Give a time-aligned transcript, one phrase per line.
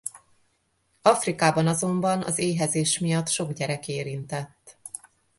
[1.01, 4.77] Afrikában azonban az éhezés miatt sok gyerek érintett.